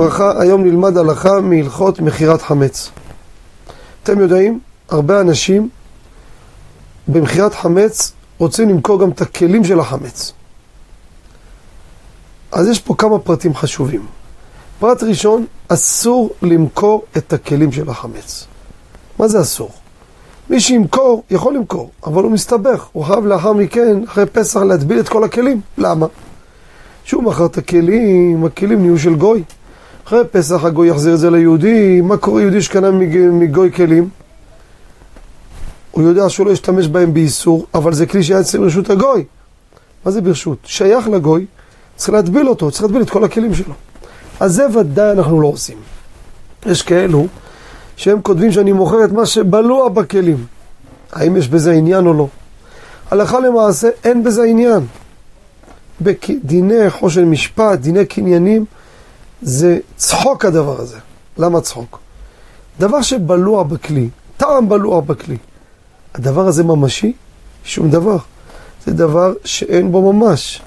[0.00, 2.90] וברכה, היום נלמד הלכה מהלכות מכירת חמץ.
[4.02, 5.68] אתם יודעים, הרבה אנשים
[7.08, 10.32] במכירת חמץ רוצים למכור גם את הכלים של החמץ.
[12.52, 14.06] אז יש פה כמה פרטים חשובים.
[14.78, 18.46] פרט ראשון, אסור למכור את הכלים של החמץ.
[19.18, 19.70] מה זה אסור?
[20.50, 22.88] מי שימכור, יכול למכור, אבל הוא מסתבך.
[22.92, 25.60] הוא חייב לאחר מכן, אחרי פסח, להטביל את כל הכלים.
[25.78, 26.06] למה?
[27.04, 29.42] שהוא מכר את הכלים, הכלים נהיו של גוי.
[30.10, 32.90] אחרי פסח הגוי יחזיר את זה ליהודי, מה קורה יהודי שקנה
[33.32, 34.08] מגוי כלים?
[35.90, 39.24] הוא יודע שהוא לא ישתמש בהם באיסור, אבל זה כלי שהיה אצל רשות הגוי.
[40.04, 40.58] מה זה ברשות?
[40.64, 41.46] שייך לגוי,
[41.96, 43.74] צריך להטביל אותו, צריך להטביל את כל הכלים שלו.
[44.40, 45.76] אז זה ודאי אנחנו לא עושים.
[46.66, 47.26] יש כאלו
[47.96, 50.44] שהם כותבים שאני מוכר את מה שבלוע בכלים.
[51.12, 52.28] האם יש בזה עניין או לא?
[53.10, 54.86] הלכה למעשה אין בזה עניין.
[56.00, 58.64] בדיני חושן משפט, דיני קניינים,
[59.42, 60.98] זה צחוק הדבר הזה.
[61.38, 61.98] למה צחוק?
[62.78, 65.36] דבר שבלוע בכלי, טעם בלוע בכלי.
[66.14, 67.12] הדבר הזה ממשי?
[67.64, 68.16] שום דבר.
[68.86, 70.62] זה דבר שאין בו ממש.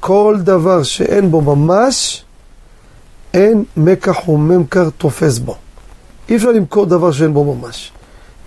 [0.00, 2.24] כל דבר שאין בו ממש,
[3.34, 5.56] אין מקח וממכר תופס בו.
[6.28, 7.92] אי אפשר למכור דבר שאין בו ממש.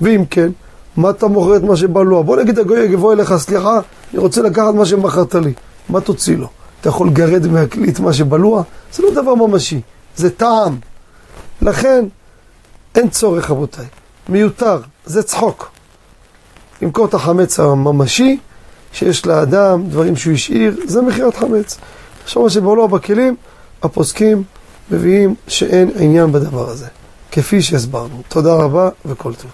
[0.01, 0.49] ואם כן,
[0.97, 2.21] מה אתה מוכר את מה שבלוע?
[2.21, 3.79] בוא נגיד הגוי יבוא אליך, סליחה,
[4.13, 5.53] אני רוצה לקחת מה שמכרת לי.
[5.89, 6.47] מה תוציא לו?
[6.81, 8.63] אתה יכול לגרד מהכלי את מה שבלוע?
[8.93, 9.81] זה לא דבר ממשי,
[10.15, 10.77] זה טעם.
[11.61, 12.05] לכן,
[12.95, 13.85] אין צורך רבותיי,
[14.29, 15.71] מיותר, זה צחוק.
[16.81, 18.37] למכור את החמץ הממשי,
[18.93, 21.77] שיש לאדם דברים שהוא השאיר, זה מכירת חמץ.
[22.23, 23.35] עכשיו מה שבלוע בכלים,
[23.83, 24.43] הפוסקים
[24.91, 26.87] מביאים שאין עניין בדבר הזה,
[27.31, 28.21] כפי שהסברנו.
[28.27, 29.51] תודה רבה וכל טוב.